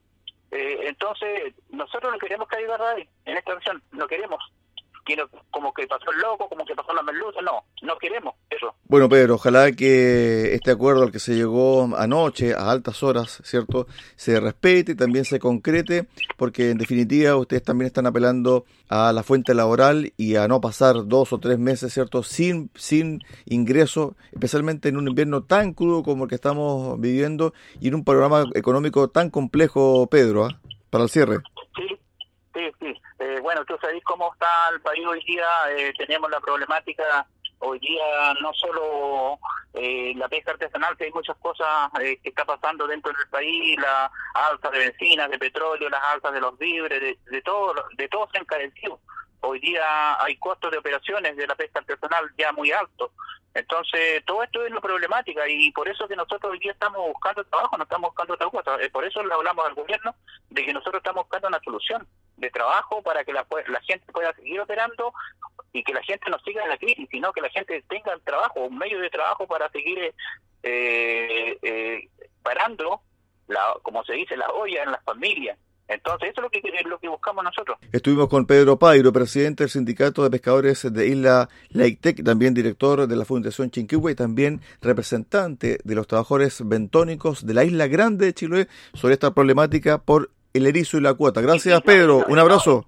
Eh, 0.51 0.81
entonces, 0.83 1.55
nosotros 1.69 2.11
no 2.11 2.19
queremos 2.19 2.47
que 2.47 2.57
haya 2.57 2.77
RADE 2.77 3.09
en 3.25 3.37
esta 3.37 3.55
región, 3.55 3.81
no 3.91 4.07
queremos 4.07 4.39
como 5.51 5.73
que 5.73 5.87
pasó 5.87 6.11
el 6.11 6.19
loco, 6.19 6.47
como 6.49 6.65
que 6.65 6.75
pasó 6.75 6.93
la 6.93 7.03
merluza, 7.03 7.41
no, 7.41 7.63
no 7.81 7.97
queremos 7.97 8.35
eso. 8.49 8.73
Bueno, 8.85 9.07
Pedro, 9.09 9.35
ojalá 9.35 9.71
que 9.71 10.53
este 10.53 10.71
acuerdo 10.71 11.03
al 11.03 11.11
que 11.11 11.19
se 11.19 11.35
llegó 11.35 11.95
anoche 11.97 12.53
a 12.53 12.71
altas 12.71 13.03
horas, 13.03 13.41
¿cierto?, 13.43 13.87
se 14.15 14.39
respete 14.39 14.93
y 14.93 14.95
también 14.95 15.25
se 15.25 15.39
concrete, 15.39 16.07
porque 16.37 16.71
en 16.71 16.77
definitiva 16.77 17.35
ustedes 17.35 17.63
también 17.63 17.87
están 17.87 18.07
apelando 18.07 18.65
a 18.89 19.13
la 19.13 19.23
fuente 19.23 19.53
laboral 19.53 20.13
y 20.17 20.35
a 20.35 20.47
no 20.47 20.61
pasar 20.61 21.07
dos 21.07 21.33
o 21.33 21.39
tres 21.39 21.59
meses, 21.59 21.93
¿cierto?, 21.93 22.23
sin, 22.23 22.69
sin 22.75 23.21
ingreso, 23.45 24.15
especialmente 24.31 24.89
en 24.89 24.97
un 24.97 25.07
invierno 25.07 25.43
tan 25.43 25.73
crudo 25.73 26.03
como 26.03 26.23
el 26.23 26.29
que 26.29 26.35
estamos 26.35 26.99
viviendo 26.99 27.53
y 27.79 27.89
en 27.89 27.95
un 27.95 28.03
panorama 28.03 28.45
económico 28.55 29.09
tan 29.09 29.29
complejo, 29.29 30.07
Pedro, 30.07 30.45
¿ah? 30.45 30.59
para 30.89 31.03
el 31.03 31.09
cierre. 31.09 31.37
Sí, 31.75 31.87
sí, 32.53 32.61
sí. 32.79 32.93
Eh, 33.19 33.39
bueno, 33.41 33.65
tú 33.65 33.77
sabes 33.81 34.01
cómo 34.05 34.31
está 34.31 34.69
el 34.71 34.79
país 34.81 35.05
hoy 35.05 35.21
día, 35.25 35.45
eh, 35.71 35.93
tenemos 35.97 36.31
la 36.31 36.39
problemática 36.39 37.27
hoy 37.61 37.77
día 37.79 38.33
no 38.41 38.53
solo 38.53 39.37
eh, 39.73 40.13
la 40.15 40.29
pesca 40.29 40.51
artesanal, 40.51 40.95
que 40.95 41.03
hay 41.03 41.11
muchas 41.11 41.35
cosas 41.39 41.91
que 41.99 42.29
está 42.29 42.45
pasando 42.45 42.87
dentro 42.87 43.11
del 43.11 43.27
país, 43.29 43.77
la 43.77 44.09
alza 44.33 44.69
de 44.69 44.79
benzina, 44.79 45.27
de 45.27 45.37
petróleo, 45.37 45.89
las 45.89 46.01
alzas 46.01 46.31
de 46.31 46.39
los 46.39 46.57
víveres, 46.57 47.01
de, 47.01 47.19
de 47.29 47.41
todo, 47.41 47.73
de 47.97 48.07
todo 48.07 48.29
se 48.31 48.37
ha 48.37 48.41
encarecido. 48.41 49.01
Hoy 49.41 49.59
día 49.59 50.21
hay 50.21 50.35
costos 50.37 50.71
de 50.71 50.77
operaciones 50.77 51.35
de 51.37 51.47
la 51.47 51.55
pesca 51.55 51.79
artesanal 51.79 52.29
ya 52.37 52.51
muy 52.51 52.71
altos. 52.71 53.11
Entonces, 53.53 54.23
todo 54.25 54.43
esto 54.43 54.63
es 54.65 54.71
la 54.71 54.81
problemática 54.81 55.47
y 55.47 55.71
por 55.71 55.87
eso 55.89 56.07
que 56.07 56.15
nosotros 56.15 56.51
hoy 56.51 56.59
día 56.59 56.71
estamos 56.71 56.99
buscando 57.07 57.43
trabajo, 57.45 57.77
no 57.77 57.83
estamos 57.83 58.09
buscando 58.09 58.33
otra 58.35 58.49
cosa. 58.49 58.77
Por 58.91 59.05
eso 59.05 59.23
le 59.23 59.33
hablamos 59.33 59.65
al 59.65 59.73
gobierno 59.73 60.13
de 60.49 60.65
que 60.65 60.73
nosotros 60.73 60.99
estamos 60.99 61.23
buscando 61.23 61.47
una 61.47 61.59
solución 61.61 62.07
de 62.37 62.49
trabajo 62.51 63.01
para 63.01 63.23
que 63.23 63.33
la, 63.33 63.45
la 63.67 63.81
gente 63.81 64.11
pueda 64.11 64.33
seguir 64.33 64.61
operando 64.61 65.13
y 65.73 65.83
que 65.83 65.93
la 65.93 66.03
gente 66.03 66.29
no 66.29 66.39
siga 66.39 66.63
en 66.63 66.69
la 66.69 66.77
crisis, 66.77 67.07
sino 67.09 67.31
que 67.33 67.41
la 67.41 67.49
gente 67.49 67.83
tenga 67.87 68.13
el 68.13 68.21
trabajo, 68.21 68.61
un 68.61 68.77
medio 68.77 68.99
de 68.99 69.09
trabajo 69.09 69.47
para 69.47 69.69
seguir 69.69 70.13
eh, 70.63 71.57
eh, 71.61 72.09
parando, 72.43 73.01
la, 73.47 73.75
como 73.83 74.03
se 74.03 74.13
dice, 74.13 74.37
la 74.37 74.49
olla 74.51 74.83
en 74.83 74.91
las 74.91 75.03
familias. 75.03 75.57
Entonces, 75.89 76.29
eso 76.29 76.41
es 76.41 76.43
lo 76.43 76.49
que, 76.51 76.61
lo 76.87 76.99
que 76.99 77.07
buscamos 77.09 77.43
nosotros. 77.43 77.77
Estuvimos 77.91 78.29
con 78.29 78.45
Pedro 78.45 78.77
Pairo, 78.77 79.11
presidente 79.11 79.63
del 79.63 79.71
Sindicato 79.71 80.23
de 80.23 80.29
Pescadores 80.29 80.93
de 80.93 81.07
Isla 81.07 81.49
Laitec, 81.69 82.23
también 82.23 82.53
director 82.53 83.07
de 83.07 83.15
la 83.15 83.25
Fundación 83.25 83.71
Chinquihue 83.71 84.11
y 84.11 84.15
también 84.15 84.61
representante 84.81 85.79
de 85.83 85.95
los 85.95 86.05
trabajadores 86.05 86.61
bentónicos 86.67 87.43
de 87.45 87.55
la 87.55 87.63
Isla 87.63 87.87
Grande 87.87 88.27
de 88.27 88.33
Chiloé 88.33 88.67
sobre 88.93 89.15
esta 89.15 89.33
problemática 89.33 89.97
por 89.97 90.29
el 90.53 90.67
erizo 90.67 90.97
y 90.97 91.01
la 91.01 91.15
cuota. 91.15 91.41
Gracias, 91.41 91.81
Pedro. 91.81 92.23
Un 92.27 92.37
abrazo. 92.37 92.85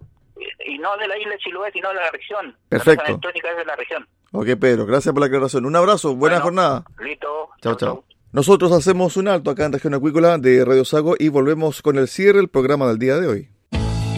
Y 0.66 0.78
no 0.78 0.96
de 0.98 1.08
la 1.08 1.18
isla 1.18 1.32
de 1.32 1.38
Chiloé, 1.40 1.72
sino 1.72 1.90
de 1.90 1.96
la 1.96 2.12
región. 2.12 2.56
Perfecto. 2.70 3.04
La 3.04 3.10
bentónica 3.14 3.50
es 3.50 3.58
de 3.58 3.66
la 3.66 3.76
región. 3.76 4.08
Ok, 4.32 4.48
Pedro. 4.60 4.86
Gracias 4.86 5.12
por 5.12 5.22
la 5.22 5.26
aclaración. 5.26 5.66
Un 5.66 5.76
abrazo. 5.76 6.16
Buena 6.16 6.40
jornada. 6.40 6.84
Listo. 7.00 7.50
Chao, 7.62 7.76
chao. 7.76 8.04
Nosotros 8.34 8.72
hacemos 8.72 9.18
un 9.18 9.28
alto 9.28 9.52
acá 9.52 9.66
en 9.66 9.74
Región 9.74 9.94
Acuícola 9.94 10.38
de 10.38 10.64
Radio 10.64 10.86
Sago 10.86 11.16
y 11.20 11.28
volvemos 11.28 11.82
con 11.82 11.98
el 11.98 12.08
cierre 12.08 12.38
del 12.38 12.48
programa 12.48 12.88
del 12.88 12.98
día 12.98 13.18
de 13.18 13.28
hoy. 13.28 13.50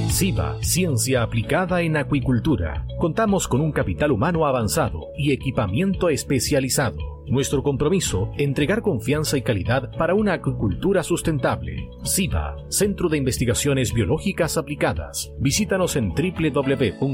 SIVA, 0.09 0.61
Ciencia 0.61 1.23
Aplicada 1.23 1.81
en 1.81 1.97
Acuicultura. 1.97 2.85
Contamos 2.99 3.47
con 3.47 3.61
un 3.61 3.71
capital 3.71 4.11
humano 4.11 4.45
avanzado 4.45 5.07
y 5.17 5.31
equipamiento 5.31 6.09
especializado. 6.09 6.97
Nuestro 7.25 7.63
compromiso, 7.63 8.29
entregar 8.37 8.83
confianza 8.83 9.35
y 9.37 9.41
calidad 9.41 9.89
para 9.97 10.13
una 10.13 10.33
acuicultura 10.33 11.01
sustentable. 11.01 11.89
SIVA, 12.03 12.57
Centro 12.69 13.09
de 13.09 13.17
Investigaciones 13.17 13.93
Biológicas 13.93 14.57
Aplicadas. 14.57 15.31
Visítanos 15.39 15.95
en 15.95 16.09
www.siva.cl. 16.09 17.13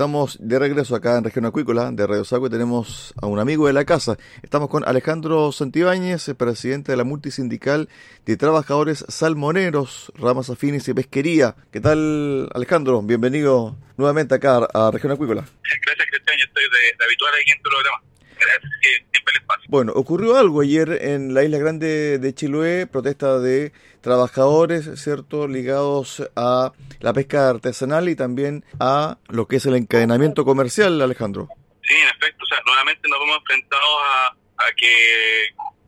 Estamos 0.00 0.38
de 0.40 0.58
regreso 0.58 0.96
acá 0.96 1.18
en 1.18 1.24
Región 1.24 1.44
Acuícola 1.44 1.90
de 1.92 2.06
Radio 2.06 2.24
Sago 2.24 2.46
y 2.46 2.50
tenemos 2.50 3.12
a 3.20 3.26
un 3.26 3.38
amigo 3.38 3.66
de 3.66 3.74
la 3.74 3.84
casa. 3.84 4.16
Estamos 4.42 4.70
con 4.70 4.82
Alejandro 4.88 5.52
Santibáñez, 5.52 6.24
presidente 6.38 6.92
de 6.92 6.96
la 6.96 7.04
multisindical 7.04 7.90
de 8.24 8.38
trabajadores 8.38 9.04
salmoneros, 9.08 10.10
ramas 10.14 10.48
afines 10.48 10.88
y 10.88 10.94
pesquería. 10.94 11.54
¿Qué 11.70 11.80
tal, 11.80 12.48
Alejandro? 12.54 13.02
Bienvenido 13.02 13.76
nuevamente 13.98 14.34
acá 14.34 14.66
a 14.72 14.90
Región 14.90 15.12
Acuícola. 15.12 15.42
Gracias, 15.42 16.06
Cristian. 16.08 16.38
Estoy 16.48 16.62
de, 16.62 16.96
de 16.98 17.04
habitual 17.04 17.34
aquí 17.34 17.52
en 17.52 17.62
tu 17.62 17.68
programa. 17.68 18.02
Gracias, 18.40 18.72
Bueno, 19.68 19.92
ocurrió 19.94 20.36
algo 20.36 20.62
ayer 20.62 20.98
en 21.02 21.32
la 21.32 21.44
isla 21.44 21.58
grande 21.58 22.18
de 22.18 22.34
Chiloé, 22.34 22.86
protesta 22.86 23.38
de 23.38 23.72
trabajadores, 24.00 25.00
¿cierto?, 25.00 25.46
ligados 25.46 26.28
a 26.34 26.72
la 27.00 27.12
pesca 27.12 27.48
artesanal 27.48 28.08
y 28.08 28.16
también 28.16 28.64
a 28.80 29.18
lo 29.28 29.46
que 29.46 29.56
es 29.56 29.66
el 29.66 29.76
encadenamiento 29.76 30.44
comercial, 30.44 31.00
Alejandro. 31.00 31.48
Sí, 31.82 31.94
en 31.94 32.08
efecto, 32.08 32.42
o 32.42 32.46
sea, 32.46 32.58
nuevamente 32.66 33.08
nos 33.08 33.20
hemos 33.22 33.38
enfrentado 33.38 34.00
a, 34.00 34.26
a 34.28 34.72
que 34.76 35.44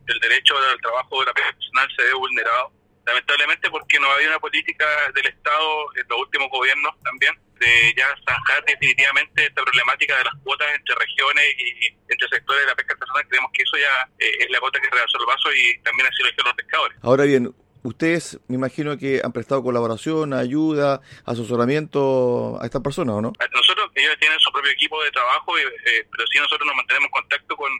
el 0.07 0.19
derecho 0.19 0.53
al 0.57 0.79
trabajo 0.79 1.19
de 1.19 1.25
la 1.25 1.33
pesca 1.33 1.49
artesanal 1.49 1.87
se 1.97 2.03
ve 2.03 2.13
vulnerado, 2.13 2.71
lamentablemente 3.05 3.69
porque 3.69 3.99
no 3.99 4.09
había 4.11 4.29
una 4.29 4.39
política 4.39 4.85
del 5.13 5.27
Estado 5.27 5.95
en 5.95 6.07
los 6.07 6.19
últimos 6.19 6.49
gobiernos 6.49 6.93
también 7.03 7.35
de 7.63 7.93
ya 7.95 8.07
zanjar 8.25 8.63
definitivamente 8.65 9.45
esta 9.45 9.63
problemática 9.63 10.17
de 10.17 10.23
las 10.25 10.35
cuotas 10.43 10.67
entre 10.75 10.95
regiones 10.95 11.45
y 11.57 11.87
entre 12.11 12.27
sectores 12.29 12.61
de 12.61 12.67
la 12.67 12.75
pesca 12.75 12.93
artesanal. 12.93 13.27
Creemos 13.27 13.51
que 13.53 13.63
eso 13.63 13.77
ya 13.77 14.09
eh, 14.19 14.37
es 14.39 14.49
la 14.49 14.59
gota 14.59 14.79
que 14.79 14.89
rebasó 14.89 15.19
el 15.19 15.25
vaso 15.25 15.53
y 15.53 15.79
también 15.79 16.07
así 16.07 16.23
lo 16.23 16.29
hicieron 16.29 16.47
los 16.47 16.55
pescadores. 16.55 16.97
Ahora 17.01 17.23
bien, 17.23 17.55
ustedes 17.83 18.39
me 18.47 18.55
imagino 18.55 18.97
que 18.97 19.21
han 19.23 19.31
prestado 19.31 19.63
colaboración, 19.63 20.33
ayuda, 20.33 21.01
asesoramiento 21.25 22.59
a 22.61 22.65
estas 22.65 22.81
personas, 22.81 23.15
¿o 23.15 23.21
no? 23.21 23.33
Nosotros, 23.53 23.91
ellos 23.95 24.15
tienen 24.19 24.39
su 24.39 24.51
propio 24.51 24.71
equipo 24.71 25.01
de 25.03 25.11
trabajo, 25.11 25.57
eh, 25.57 26.07
pero 26.11 26.27
sí 26.27 26.39
nosotros 26.39 26.67
nos 26.67 26.75
mantenemos 26.75 27.07
en 27.07 27.11
contacto 27.11 27.55
con, 27.55 27.71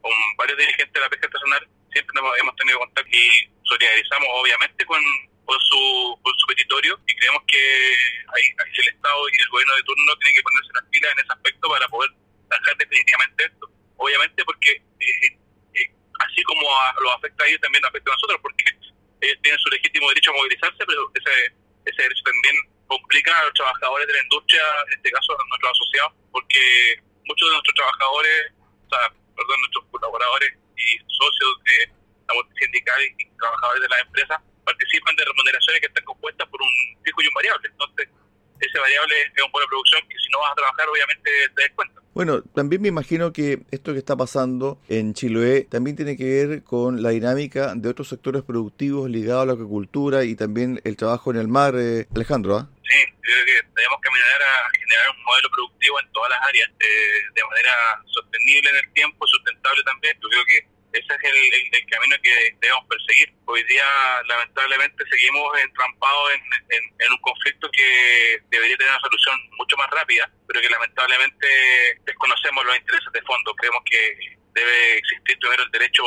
con 0.00 0.12
varios 0.36 0.58
dirigentes 0.58 0.92
de 0.92 1.00
la 1.00 1.08
pesca 1.08 1.26
artesanal, 1.26 1.68
siempre 1.92 2.20
hemos 2.40 2.56
tenido 2.56 2.78
contacto 2.78 3.10
y 3.16 3.28
solidarizamos 3.62 4.28
obviamente 4.32 4.84
con, 4.86 5.00
con 5.48 5.58
su, 5.64 6.20
con 6.20 6.32
su 6.36 6.46
petitorio 6.46 6.92
y 7.06 7.16
creemos 7.16 7.40
que 7.48 7.56
ahí, 8.36 8.44
ahí 8.52 8.72
el 8.84 8.88
Estado 8.92 9.20
y 9.32 9.40
el 9.40 9.48
gobierno 9.48 9.76
de 9.76 9.82
turno 9.82 10.12
tienen 10.20 10.36
que 10.36 10.42
ponerse 10.44 10.70
las 10.76 10.84
pilas 10.92 11.12
en 11.12 11.18
ese 11.24 11.32
aspecto 11.32 11.64
para 11.72 11.88
poder 11.88 12.10
zanjar 12.52 12.76
definitivamente 12.76 13.44
esto. 13.48 13.64
Obviamente 13.96 14.44
porque 14.44 14.72
eh, 14.76 15.40
eh, 15.72 15.88
así 16.20 16.42
como 16.44 16.68
a, 16.68 16.92
lo 17.00 17.12
afecta 17.16 17.44
a 17.44 17.46
ellos, 17.48 17.64
también 17.64 17.80
nos 17.80 17.88
afecta 17.88 18.12
a 18.12 18.16
nosotros, 18.20 18.38
porque 18.44 18.64
ellos 19.24 19.38
tienen 19.40 19.58
su 19.58 19.70
legítimo 19.72 20.08
derecho 20.12 20.30
a 20.32 20.36
movilizarse, 20.36 20.84
pero 20.84 21.00
ese, 21.16 21.34
ese 21.88 22.02
derecho 22.02 22.24
también 22.28 22.56
complica 22.84 23.32
a 23.32 23.44
los 23.48 23.54
trabajadores 23.56 24.06
de 24.06 24.12
la 24.20 24.22
industria, 24.28 24.64
en 24.84 25.00
este 25.00 25.10
caso 25.16 25.32
a 25.32 25.48
nuestros 25.48 25.72
asociados, 25.72 26.12
porque 26.28 26.60
muchos 27.24 27.48
de 27.48 27.52
nuestros 27.56 27.74
trabajadores, 27.74 28.52
o 28.84 28.88
sea, 28.92 29.08
perdón, 29.32 29.60
nuestros 29.64 29.84
colaboradores 29.96 30.52
y 30.76 30.88
socios 31.08 31.52
de 31.64 31.76
la 32.28 32.36
sindical 32.60 33.00
y 33.00 33.24
trabajadores 33.40 33.80
de 33.80 33.88
las 33.88 34.00
empresas 34.04 34.38
participan 34.88 35.16
de 35.16 35.24
remuneraciones 35.24 35.80
que 35.80 35.86
están 35.86 36.04
compuestas 36.04 36.48
por 36.48 36.60
un 36.62 37.02
fijo 37.04 37.22
y 37.22 37.26
un 37.26 37.34
variable. 37.34 37.68
Entonces, 37.68 38.08
ese 38.60 38.78
variable 38.78 39.14
es 39.36 39.42
un 39.42 39.50
poco 39.50 39.60
de 39.60 39.66
producción 39.68 40.02
que 40.08 40.16
si 40.18 40.30
no 40.32 40.40
vas 40.40 40.52
a 40.52 40.54
trabajar, 40.54 40.88
obviamente 40.88 41.30
te 41.54 41.62
des 41.62 41.72
cuenta. 41.72 42.00
Bueno, 42.14 42.42
también 42.42 42.82
me 42.82 42.88
imagino 42.88 43.32
que 43.32 43.60
esto 43.70 43.92
que 43.92 43.98
está 43.98 44.16
pasando 44.16 44.80
en 44.88 45.14
Chiloé 45.14 45.68
también 45.70 45.94
tiene 45.94 46.16
que 46.16 46.24
ver 46.24 46.64
con 46.64 47.02
la 47.02 47.10
dinámica 47.10 47.74
de 47.76 47.88
otros 47.88 48.08
sectores 48.08 48.42
productivos 48.42 49.08
ligados 49.08 49.44
a 49.44 49.46
la 49.46 49.52
agricultura 49.52 50.24
y 50.24 50.34
también 50.34 50.80
el 50.82 50.96
trabajo 50.96 51.30
en 51.30 51.36
el 51.36 51.46
mar, 51.46 51.74
eh, 51.76 52.08
Alejandro. 52.16 52.56
¿ah? 52.56 52.68
Sí, 52.82 52.98
creo 53.20 53.44
que 53.44 53.62
debemos 53.76 54.00
caminar 54.00 54.42
a 54.42 54.70
generar 54.72 55.10
un 55.14 55.22
modelo 55.22 55.48
productivo 55.50 56.00
en 56.00 56.10
todas 56.10 56.30
las 56.30 56.40
áreas 56.48 56.68
eh, 56.80 57.22
de 57.34 57.44
manera 57.44 58.02
sostenible 58.06 58.70
en 58.70 58.76
el 58.76 58.92
tiempo, 58.94 59.26
sustentable 59.26 59.82
también. 59.84 60.18
Yo 60.20 60.28
creo 60.28 60.44
que 60.46 60.77
ese 60.92 61.14
es 61.14 61.20
el, 61.72 61.86
camino 61.86 62.16
que 62.22 62.56
debemos 62.60 62.84
perseguir. 62.88 63.32
Hoy 63.46 63.62
día, 63.64 63.84
lamentablemente, 64.26 65.04
seguimos 65.10 65.58
entrampados 65.60 66.32
en, 66.68 67.12
un 67.12 67.18
conflicto 67.20 67.68
que 67.72 68.38
debería 68.50 68.76
tener 68.76 68.92
una 68.92 69.00
solución 69.00 69.38
mucho 69.58 69.76
más 69.76 69.90
rápida, 69.90 70.30
pero 70.46 70.60
que 70.60 70.68
lamentablemente 70.68 71.46
desconocemos 72.04 72.64
los 72.64 72.76
intereses 72.76 73.12
de 73.12 73.22
fondo. 73.22 73.54
Creemos 73.54 73.82
que 73.84 74.36
debe 74.54 74.98
existir 74.98 75.38
primero 75.38 75.62
el 75.62 75.70
derecho 75.70 76.02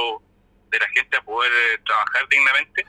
de 0.70 0.80
la 0.80 0.90
gente 0.90 1.18
a 1.18 1.22
poder 1.22 1.52
trabajar 1.86 2.28
dignamente 2.30 2.86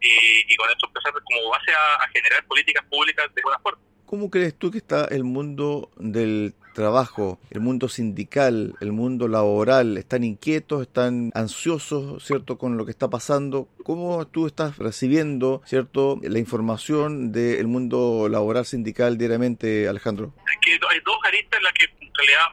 y, 0.00 0.52
y 0.52 0.56
con 0.56 0.68
eso 0.68 0.86
empezar 0.86 1.12
como 1.12 1.50
base 1.50 1.72
a, 1.72 1.94
a 2.02 2.08
generar 2.08 2.44
políticas 2.46 2.84
públicas 2.86 3.32
de 3.34 3.42
buena 3.42 3.58
forma. 3.60 3.82
¿Cómo 4.06 4.28
crees 4.30 4.58
tú 4.58 4.70
que 4.70 4.78
está 4.78 5.04
el 5.04 5.22
mundo 5.22 5.90
del 5.96 6.54
trabajo, 6.74 7.40
el 7.50 7.60
mundo 7.60 7.88
sindical, 7.88 8.74
el 8.80 8.92
mundo 8.92 9.28
laboral? 9.28 9.98
¿Están 9.98 10.24
inquietos, 10.24 10.82
están 10.82 11.30
ansiosos, 11.34 12.24
cierto, 12.24 12.58
con 12.58 12.76
lo 12.76 12.84
que 12.84 12.90
está 12.90 13.08
pasando? 13.10 13.68
¿Cómo 13.84 14.26
tú 14.26 14.46
estás 14.46 14.78
recibiendo, 14.78 15.62
cierto, 15.64 16.18
la 16.22 16.38
información 16.38 17.32
del 17.32 17.66
mundo 17.66 18.28
laboral 18.28 18.66
sindical 18.66 19.18
diariamente, 19.18 19.88
Alejandro? 19.88 20.34
Que 20.62 20.72
hay 20.72 21.00
dos 21.04 21.16
aristas 21.24 21.58
en 21.58 21.64
las 21.64 21.72
que 21.72 21.84
en 21.84 22.10
realidad 22.14 22.46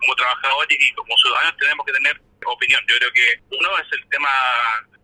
como 0.00 0.14
trabajadores 0.14 0.78
y 0.80 0.92
como 0.92 1.16
ciudadanos 1.16 1.56
tenemos 1.58 1.86
que 1.86 1.92
tener 1.92 2.20
opinión. 2.46 2.80
Yo 2.88 2.96
creo 2.98 3.12
que 3.12 3.56
uno 3.58 3.68
es 3.78 3.92
el 3.92 4.08
tema 4.08 4.28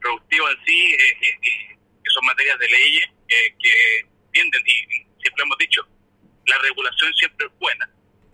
productivo 0.01 0.49
en 0.49 0.57
sí, 0.65 0.93
eh, 0.93 1.17
eh, 1.23 1.77
que 2.05 2.11
son 2.11 2.25
materias 2.27 2.59
de 2.59 2.69
leyes 2.69 3.07
eh, 3.29 3.55
que 3.59 4.07
tienden 4.33 4.63
y 4.67 4.87
siempre 5.21 5.45
hemos 5.45 5.59
dicho, 5.59 5.87
la 6.47 6.59
regulación 6.59 7.13
siempre 7.15 7.47
es 7.47 7.59
buena, 7.59 7.89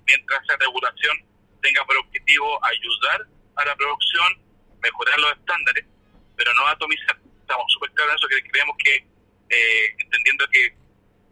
mientras 0.09 0.43
esa 0.43 0.57
regulación 0.57 1.17
tenga 1.63 1.85
por 1.85 1.97
objetivo 1.99 2.59
ayudar 2.65 3.27
a 3.57 3.65
la 3.65 3.77
producción, 3.77 4.41
mejorar 4.83 5.19
los 5.21 5.33
estándares, 5.33 5.85
pero 6.37 6.53
no 6.55 6.67
atomizar. 6.67 7.17
Estamos 7.41 7.73
súper 7.73 7.91
claros 7.93 8.13
en 8.13 8.19
eso, 8.19 8.29
que 8.29 8.51
creemos 8.51 8.77
que, 8.83 8.95
eh, 9.51 9.95
entendiendo 9.99 10.49
que 10.51 10.75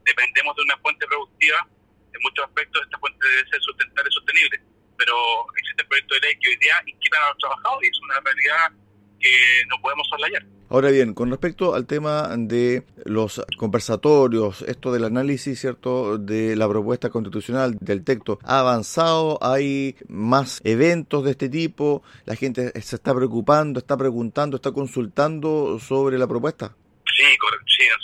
dependemos 0.04 0.56
de 0.56 0.62
una 0.62 0.78
fuente 0.78 1.06
productiva, 1.06 1.66
en 2.12 2.23
muchos 2.23 2.45
aspectos 2.45 2.83
esta 2.85 2.99
fuente 2.99 3.28
debe 3.28 3.49
ser 3.50 3.61
sustentable 3.61 4.09
y 4.11 4.14
sostenible, 4.14 4.61
pero 4.97 5.14
existe 5.56 5.83
el 5.83 5.88
proyecto 5.88 6.14
de 6.14 6.21
ley 6.21 6.38
que 6.40 6.49
hoy 6.49 6.56
día 6.56 6.83
inquietan 6.87 7.23
a 7.23 7.28
los 7.28 7.38
trabajadores 7.38 7.88
y 7.88 7.90
es 7.90 8.00
una 8.00 8.21
realidad 8.21 8.73
que 9.21 9.62
no 9.68 9.80
podemos 9.80 10.09
soslayar. 10.09 10.45
Ahora 10.68 10.90
bien, 10.90 11.14
con 11.14 11.30
respecto 11.30 11.75
al 11.75 11.87
tema 11.87 12.28
de 12.37 12.82
los 13.04 13.40
conversatorios, 13.56 14.62
esto 14.62 14.92
del 14.92 15.04
análisis, 15.04 15.61
¿cierto?, 15.61 16.18
de 16.18 16.56
la 16.56 16.68
propuesta 16.68 17.08
constitucional 17.08 17.76
del 17.80 18.02
texto, 18.02 18.40
¿ha 18.42 18.58
avanzado? 18.61 19.38
¿Hay 19.40 19.94
más 20.08 20.61
eventos 20.64 21.25
de 21.25 21.30
este 21.30 21.49
tipo? 21.49 22.02
¿La 22.25 22.35
gente 22.35 22.73
se 22.80 22.96
está 22.96 23.14
preocupando, 23.14 23.78
está 23.78 23.96
preguntando, 23.96 24.56
está 24.56 24.73
consultando 24.73 25.78
sobre 25.78 26.18
la 26.18 26.26
propuesta? 26.26 26.75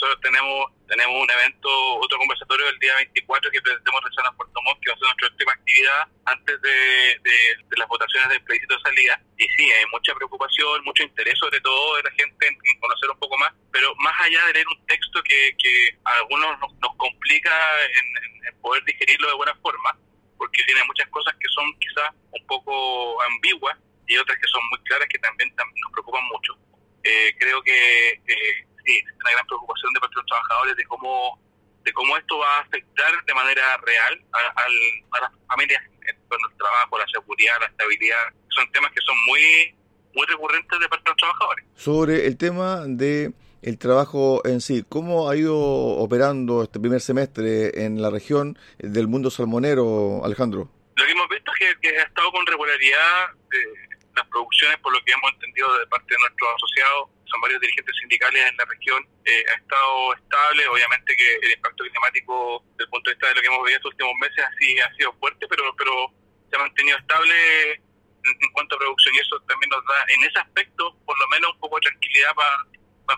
Nosotros 0.03 0.21
tenemos 0.21 0.73
tenemos 0.89 1.23
un 1.23 1.31
evento, 1.31 1.71
otro 2.03 2.19
conversatorio 2.19 2.69
el 2.69 2.79
día 2.81 2.95
24 2.97 3.51
que 3.53 3.63
presentemos 3.63 4.01
en 4.05 4.13
Zona 4.13 4.33
Puerto 4.37 4.61
Montt, 4.63 4.81
que 4.83 4.91
va 4.91 4.95
a 4.95 4.99
ser 4.99 5.07
nuestra 5.07 5.29
última 5.31 5.53
actividad 5.53 6.09
antes 6.27 6.61
de, 6.61 7.79
las 7.79 7.89
votaciones 7.89 8.29
del 8.29 8.43
plebiscito 8.43 8.75
de 8.75 8.83
salida. 8.83 9.23
Y 9.39 9.45
sí, 9.57 9.71
hay 9.71 9.87
mucha 9.93 10.13
preocupación, 10.15 10.85
mucho 10.85 11.05
interés 11.05 11.39
sobre 11.39 11.61
todo 11.61 11.97
de 11.97 12.03
la 12.03 12.11
gente 12.11 12.47
en, 12.49 12.81
conocer 12.81 13.11
un 13.11 13.19
poco 13.21 13.39
más, 13.39 13.55
pero 13.71 13.95
más 14.03 14.13
allá 14.21 14.45
de 14.47 14.53
leer 14.55 14.67
un 14.69 14.87
texto 14.87 15.23
que, 15.23 15.55
que 15.57 15.97
a 16.05 16.19
algunos 16.19 16.59
nos, 16.59 16.97
complica 16.97 17.55
en, 17.95 18.61
poder 18.61 18.85
digerirlo 18.85 19.29
de 19.29 19.35
buena 19.35 19.55
forma, 19.63 19.97
porque 20.37 20.65
tiene 20.65 20.83
muchas 20.85 21.09
cosas 21.11 21.33
que 21.39 21.49
son 21.55 21.65
quizás 21.79 22.11
un 22.33 22.47
poco 22.49 23.23
ambiguas 23.23 23.79
y 24.09 24.19
otras 24.19 24.37
que 24.37 24.49
son 24.49 24.61
muy 24.69 24.81
claras 24.81 25.09
que 25.09 25.19
también, 25.21 25.55
nos 25.57 25.93
preocupan 25.93 26.25
mucho. 26.27 26.59
Eh, 27.05 27.35
creo 27.39 27.63
que 27.63 28.11
eh, 28.27 28.67
sí, 28.85 29.03
una 29.21 29.33
gran 29.33 29.47
preocupación 29.47 29.93
de 29.93 30.01
parte 30.01 30.15
de 30.15 30.21
los 30.21 30.27
trabajadores 30.27 30.77
de 30.77 30.85
cómo 30.85 31.39
de 31.85 31.93
cómo 31.93 32.17
esto 32.17 32.39
va 32.39 32.59
a 32.59 32.61
afectar 32.61 33.25
de 33.25 33.35
manera 33.35 33.77
real 33.79 34.25
a, 34.33 35.21
las 35.21 35.33
familias 35.49 35.83
con 36.29 36.39
el 36.49 36.57
trabajo, 36.57 36.99
la 36.99 37.07
seguridad, 37.09 37.55
la 37.59 37.67
estabilidad. 37.67 38.33
Son 38.51 38.71
temas 38.71 38.93
que 38.93 39.01
son 39.05 39.17
muy 39.27 39.75
muy 40.15 40.27
recurrentes 40.27 40.79
de 40.79 40.89
parte 40.89 41.05
de 41.05 41.11
los 41.11 41.17
trabajadores. 41.17 41.65
Sobre 41.75 42.27
el 42.27 42.37
tema 42.37 42.85
de 42.87 43.33
el 43.63 43.79
trabajo 43.79 44.43
en 44.45 44.61
sí, 44.61 44.85
¿cómo 44.89 45.31
ha 45.31 45.37
ido 45.37 45.57
operando 45.57 46.65
este 46.65 46.81
primer 46.81 47.01
semestre 47.01 47.85
en 47.85 48.03
la 48.03 48.11
región 48.11 48.59
del 48.79 49.07
mundo 49.07 49.31
salmonero, 49.31 50.25
Alejandro? 50.25 50.69
Lo 50.97 51.05
que 51.05 51.13
hemos 51.13 51.29
visto 51.29 51.53
es 51.61 51.77
que, 51.81 51.97
ha 51.97 52.03
estado 52.03 52.31
con 52.33 52.45
regularidad 52.45 53.31
eh, 53.31 53.99
las 54.17 54.27
producciones, 54.27 54.79
por 54.79 54.93
lo 54.93 54.99
que 55.05 55.13
hemos 55.13 55.33
entendido 55.35 55.79
de 55.79 55.87
parte 55.87 56.13
de 56.13 56.19
nuestros 56.19 56.49
asociados, 56.57 57.09
son 57.33 57.41
varios 57.41 57.61
dirigentes 57.61 57.97
sindicales 57.97 58.47
en 58.47 58.57
la 58.57 58.65
región, 58.67 59.09
eh, 59.25 59.45
ha 59.49 59.57
estado 59.57 60.15
estable. 60.15 60.69
Obviamente 60.69 61.17
que 61.17 61.37
el 61.43 61.53
impacto 61.53 61.85
climático, 61.85 62.65
desde 62.73 62.85
el 62.85 62.91
punto 62.91 63.11
de 63.11 63.15
vista 63.15 63.29
de 63.29 63.35
lo 63.35 63.41
que 63.41 63.47
hemos 63.47 63.63
vivido 63.65 63.77
estos 63.79 63.93
últimos 63.93 64.15
meses, 64.21 64.45
así 64.45 64.81
ha 64.81 64.95
sido 64.95 65.13
fuerte, 65.15 65.47
pero, 65.49 65.75
pero 65.77 66.13
se 66.51 66.57
ha 66.57 66.61
mantenido 66.61 66.99
estable 66.99 67.73
en, 67.73 68.53
cuanto 68.53 68.77
a 68.77 68.79
producción 68.79 69.15
y 69.15 69.19
eso 69.19 69.41
también 69.49 69.71
nos 69.71 69.85
da, 69.87 70.05
en 70.09 70.23
ese 70.23 70.39
aspecto, 70.39 70.95
por 71.05 71.19
lo 71.19 71.27
menos 71.29 71.55
un 71.55 71.61
poco 71.61 71.77
de 71.77 71.89
tranquilidad 71.89 72.35
para 72.35 72.67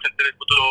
el 0.02 0.34
futuro 0.34 0.62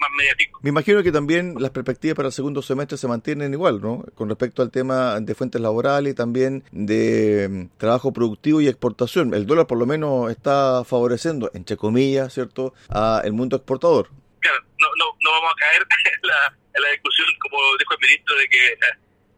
más, 0.00 0.10
mediático. 0.16 0.60
Me 0.62 0.70
imagino 0.70 1.02
que 1.02 1.12
también 1.12 1.54
las 1.58 1.70
perspectivas 1.70 2.16
para 2.16 2.28
el 2.28 2.32
segundo 2.32 2.62
semestre 2.62 2.98
se 2.98 3.08
mantienen 3.08 3.52
igual, 3.52 3.80
¿no? 3.80 4.04
Con 4.14 4.28
respecto 4.28 4.62
al 4.62 4.70
tema 4.70 5.20
de 5.20 5.34
fuentes 5.34 5.60
laborales 5.60 6.12
y 6.12 6.16
también 6.16 6.64
de 6.72 7.48
mm, 7.48 7.78
trabajo 7.78 8.12
productivo 8.12 8.60
y 8.60 8.68
exportación. 8.68 9.34
El 9.34 9.46
dólar 9.46 9.66
por 9.66 9.78
lo 9.78 9.86
menos 9.86 10.30
está 10.30 10.84
favoreciendo, 10.84 11.50
entre 11.54 11.76
comillas, 11.76 12.32
¿cierto?, 12.32 12.74
a 12.88 13.22
el 13.24 13.32
mundo 13.32 13.56
exportador. 13.56 14.10
Claro, 14.40 14.58
no, 14.78 14.88
no, 14.98 15.04
no 15.20 15.30
vamos 15.30 15.52
a 15.52 15.56
caer 15.56 15.82
en 16.22 16.28
la, 16.28 16.56
en 16.74 16.82
la 16.82 16.88
discusión, 16.90 17.26
como 17.40 17.58
dijo 17.78 17.94
el 17.94 18.00
ministro, 18.00 18.36
de 18.36 18.48
que 18.48 18.66
eh, 18.68 18.78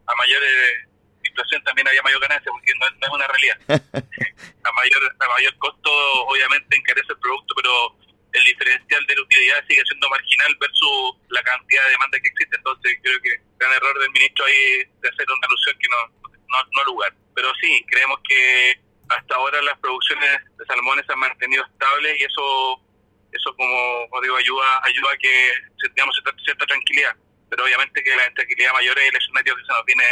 a 0.07 0.15
mayor 0.15 0.41
inflación 1.23 1.63
también 1.63 1.87
haya 1.87 2.01
mayor 2.03 2.21
ganancia, 2.21 2.51
porque 2.51 2.73
no, 2.79 2.85
no 2.89 3.07
es 3.07 3.13
una 3.13 3.27
realidad. 3.27 3.57
a 4.63 4.71
mayor 4.73 5.01
a 5.19 5.27
mayor 5.27 5.57
costo, 5.57 5.91
obviamente, 6.27 6.75
encarece 6.75 7.13
el 7.13 7.19
producto, 7.19 7.53
pero 7.55 7.71
el 8.33 8.43
diferencial 8.45 9.05
de 9.07 9.15
la 9.15 9.21
utilidad 9.21 9.63
sigue 9.67 9.83
siendo 9.85 10.09
marginal 10.09 10.55
versus 10.59 11.15
la 11.29 11.43
cantidad 11.43 11.83
de 11.83 11.91
demanda 11.91 12.19
que 12.19 12.29
existe. 12.29 12.55
Entonces, 12.55 12.97
creo 13.03 13.19
que 13.21 13.41
gran 13.59 13.73
error 13.73 13.99
del 13.99 14.11
ministro 14.11 14.45
ahí 14.45 14.83
de 15.01 15.09
hacer 15.09 15.25
una 15.27 15.47
alusión 15.47 15.75
que 15.79 15.89
no, 15.89 16.31
no, 16.47 16.57
no 16.71 16.83
lugar. 16.85 17.13
Pero 17.35 17.51
sí, 17.61 17.85
creemos 17.89 18.19
que 18.27 18.79
hasta 19.09 19.35
ahora 19.35 19.61
las 19.61 19.77
producciones 19.79 20.39
de 20.57 20.65
salmones 20.65 21.05
se 21.05 21.13
han 21.13 21.19
mantenido 21.19 21.63
estables 21.65 22.19
y 22.19 22.23
eso, 22.23 22.81
eso 23.31 23.55
como, 23.55 24.21
digo, 24.21 24.37
ayuda, 24.37 24.79
ayuda 24.83 25.11
a 25.11 25.17
que 25.17 25.51
tengamos 25.93 26.15
cierta, 26.45 26.65
tranquilidad. 26.65 27.15
Pero 27.49 27.65
obviamente 27.65 28.01
que 28.03 28.15
la 28.15 28.33
tranquilidad 28.33 28.73
mayor 28.73 28.97
es 28.99 29.09
el 29.09 29.15
escenario 29.17 29.55
que 29.55 29.65
se 29.65 29.73
nos 29.73 29.85
viene 29.85 30.03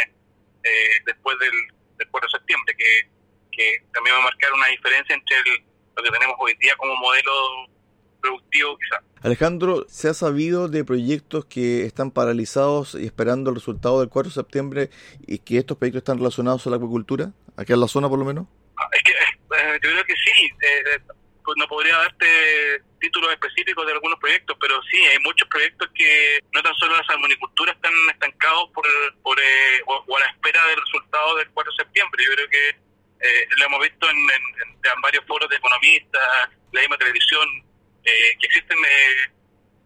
eh, 0.63 0.99
después 1.05 1.39
del, 1.39 1.53
del 1.97 2.09
4 2.09 2.27
de 2.27 2.37
septiembre, 2.37 2.75
que, 2.75 3.09
que 3.53 3.83
también 3.93 4.15
va 4.15 4.19
a 4.19 4.23
marcar 4.23 4.51
una 4.51 4.67
diferencia 4.67 5.15
entre 5.15 5.37
lo 5.95 6.03
que 6.03 6.11
tenemos 6.11 6.35
hoy 6.39 6.53
día 6.59 6.75
como 6.75 6.95
modelo 6.97 7.69
productivo 8.21 8.77
quizás. 8.77 9.09
Alejandro, 9.21 9.85
¿se 9.89 10.07
ha 10.07 10.13
sabido 10.13 10.69
de 10.69 10.85
proyectos 10.85 11.43
que 11.45 11.83
están 11.83 12.11
paralizados 12.11 12.95
y 12.95 13.05
esperando 13.05 13.49
el 13.49 13.57
resultado 13.57 13.99
del 13.99 14.07
4 14.09 14.29
de 14.29 14.33
septiembre 14.33 14.89
y 15.27 15.39
que 15.39 15.57
estos 15.57 15.77
proyectos 15.77 16.01
están 16.01 16.19
relacionados 16.19 16.65
a 16.65 16.69
la 16.69 16.77
acuicultura? 16.77 17.31
¿Aquí 17.57 17.73
en 17.73 17.81
la 17.81 17.89
zona 17.89 18.07
por 18.07 18.17
lo 18.17 18.23
menos? 18.23 18.47
Ah, 18.77 18.87
es 18.93 19.03
que 19.03 19.11
eh, 19.11 19.79
yo 19.83 19.89
creo 19.91 20.05
que 20.05 20.13
sí. 20.13 20.45
Eh, 20.45 20.83
eh, 20.95 20.99
pues 21.43 21.57
no 21.57 21.67
podría 21.67 21.97
darte 21.97 22.27
títulos 22.99 23.31
específicos 23.31 23.85
de 23.85 23.93
algunos 23.93 24.19
proyectos, 24.19 24.55
pero 24.61 24.79
sí, 24.83 24.97
hay 24.97 25.17
muchos 25.19 25.47
proyectos 25.49 25.89
que 25.95 26.39
no 26.53 26.61
tan 26.61 26.75
solo 26.75 26.95
la 26.95 27.03
salmonicultura 27.05 27.71
están 27.71 27.93
estancados 28.11 28.69
por, 28.71 28.85
por 29.23 29.37
o, 29.87 30.17
a 30.17 30.19
la 30.19 30.27
espera 30.27 30.63
del 30.67 30.79
resultado 30.79 31.37
del 31.37 31.49
4 31.49 31.73
de 31.73 31.83
septiembre. 31.83 32.23
Yo 32.23 32.35
creo 32.35 32.49
que 32.49 32.75
lo 33.57 33.65
hemos 33.65 33.81
visto 33.81 34.09
en, 34.09 34.17
en 34.17 35.01
varios 35.01 35.25
foros 35.25 35.49
de 35.49 35.55
economistas, 35.55 36.49
la 36.71 36.81
misma 36.81 36.97
televisión, 36.97 37.47
eh, 38.09 38.37
que 38.39 38.45
existen 38.47 38.77
eh, 38.77 39.31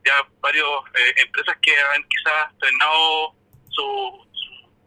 ya 0.06 0.28
varias 0.40 0.66
eh, 0.96 1.14
empresas 1.18 1.56
que 1.62 1.72
han 1.76 2.04
quizás 2.08 2.54
frenado 2.60 3.36
su, 3.70 4.28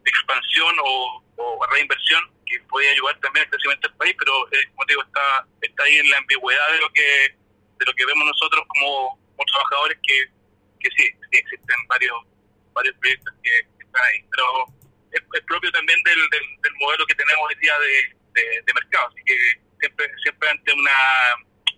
expansión 0.04 0.74
o, 0.84 1.22
reinversión 1.70 2.22
que 2.46 2.60
puede 2.70 2.88
ayudar 2.90 3.18
también 3.20 3.44
al 3.44 3.50
crecimiento 3.50 3.88
del 3.88 3.96
país, 3.98 4.14
pero 4.18 4.32
como 4.70 4.86
digo, 4.86 5.02
está, 5.02 5.46
está 5.60 5.82
ahí 5.82 5.96
en 5.96 6.08
la 6.10 6.18
ambigüedad 6.18 6.72
de 6.72 6.78
lo 6.78 6.90
que 6.92 7.36
de 7.78 7.84
lo 7.84 7.92
que 7.92 8.06
vemos 8.06 8.24
nosotros 8.24 8.64
como, 8.68 9.18
trabajadores 9.52 9.98
que, 10.02 10.30
que 10.80 10.88
sí, 10.96 11.10
existen 11.32 11.76
varios 11.88 12.16
varios 12.72 12.94
proyectos 12.98 13.34
que, 13.42 13.58
están 13.58 14.04
ahí, 14.04 14.24
pero 14.30 14.66
es, 15.12 15.44
propio 15.44 15.70
también 15.72 16.00
del, 16.04 16.18
del, 16.30 16.72
modelo 16.78 17.04
que 17.06 17.14
tenemos 17.16 17.42
hoy 17.48 17.54
día 17.56 17.74
de, 17.80 18.62
de 18.64 18.74
mercado, 18.74 19.08
así 19.08 19.22
que 19.26 19.34
siempre 19.80 20.06
siempre 20.22 20.48
ante 20.48 20.72
una 20.72 20.92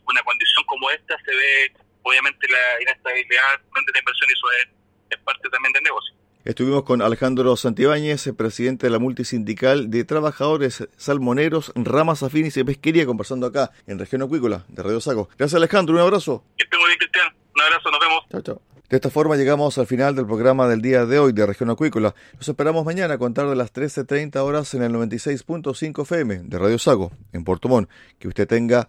una 0.09 0.23
condición 0.23 0.65
como 0.67 0.91
esta 0.91 1.17
se 1.25 1.35
ve 1.35 1.73
obviamente 2.03 2.47
la 2.49 2.83
inestabilidad 2.83 3.59
de 3.59 3.93
la 3.93 3.99
inversión 3.99 4.29
y 4.29 4.33
eso 4.33 4.47
es, 4.61 5.19
parte 5.25 5.49
también 5.51 5.73
del 5.73 5.83
negocio. 5.83 6.15
Estuvimos 6.45 6.85
con 6.85 7.03
Alejandro 7.03 7.57
Santibáñez, 7.57 8.31
presidente 8.37 8.87
de 8.87 8.91
la 8.91 8.99
multisindical 8.99 9.91
de 9.91 10.05
trabajadores 10.05 10.89
salmoneros, 10.97 11.73
ramas 11.75 12.23
afines 12.23 12.57
y 12.57 12.65
pesquería, 12.65 13.05
conversando 13.05 13.47
acá 13.47 13.71
en 13.87 13.99
Región 13.99 14.23
Acuícola 14.23 14.65
de 14.69 14.83
Radio 14.83 15.01
Saco. 15.01 15.29
Gracias 15.37 15.57
Alejandro, 15.57 15.95
un 15.95 16.01
abrazo. 16.01 16.45
Que 16.57 16.65
esté 16.65 16.79
muy 16.79 16.87
bien, 16.89 16.99
Cristian. 16.99 17.35
Un 17.55 17.61
abrazo, 17.61 17.91
nos 17.91 18.01
vemos. 18.01 18.25
Chao, 18.31 18.41
chao. 18.43 18.63
De 18.89 18.97
esta 18.97 19.11
forma 19.11 19.37
llegamos 19.37 19.77
al 19.77 19.87
final 19.87 20.17
del 20.17 20.25
programa 20.25 20.67
del 20.67 20.81
día 20.81 21.05
de 21.05 21.19
hoy 21.19 21.33
de 21.33 21.45
Región 21.45 21.69
Acuícola. 21.69 22.15
Los 22.39 22.49
esperamos 22.49 22.87
mañana 22.87 23.15
a 23.15 23.19
contar 23.19 23.47
de 23.47 23.55
las 23.55 23.71
13.30 23.71 24.37
horas 24.37 24.73
en 24.73 24.83
el 24.83 24.93
96.5 24.93 26.03
FM 26.03 26.41
de 26.45 26.59
Radio 26.59 26.79
Sago, 26.79 27.13
en 27.35 27.45
Puerto 27.45 27.69
Montt. 27.69 27.91
Que 28.19 28.29
usted 28.29 28.49
tenga 28.49 28.89